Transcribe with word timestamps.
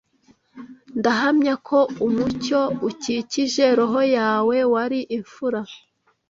ndahamya 0.99 1.53
ko 1.67 1.79
umucyo 2.05 2.59
ukikije 2.89 3.65
roho 3.77 3.99
yawe 4.17 4.57
wari 4.73 4.99
imfura 5.17 5.59